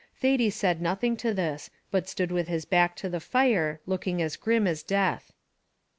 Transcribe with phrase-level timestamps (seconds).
[0.15, 4.35] Thady said nothing to this, but stood with his back to the fire, looking as
[4.35, 5.31] grim as death.